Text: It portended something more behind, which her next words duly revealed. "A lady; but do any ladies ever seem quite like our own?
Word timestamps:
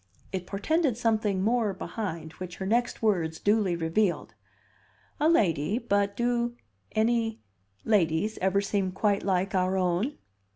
It 0.31 0.47
portended 0.47 0.97
something 0.97 1.43
more 1.43 1.75
behind, 1.75 2.31
which 2.41 2.55
her 2.55 2.65
next 2.65 3.03
words 3.03 3.39
duly 3.39 3.75
revealed. 3.75 4.33
"A 5.19 5.29
lady; 5.29 5.77
but 5.77 6.17
do 6.17 6.55
any 6.93 7.39
ladies 7.85 8.39
ever 8.39 8.61
seem 8.61 8.93
quite 8.93 9.21
like 9.21 9.53
our 9.53 9.77
own? 9.77 10.17